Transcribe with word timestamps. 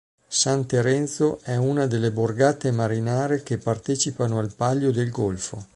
San 0.29 0.65
Terenzo 0.65 1.41
è 1.43 1.57
una 1.57 1.85
delle 1.85 2.11
borgate 2.11 2.71
marinare 2.71 3.43
che 3.43 3.59
partecipano 3.59 4.39
al 4.39 4.51
Palio 4.55 4.91
del 4.91 5.11
Golfo. 5.11 5.63